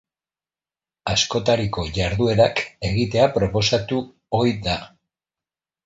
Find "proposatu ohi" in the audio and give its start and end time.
3.39-4.59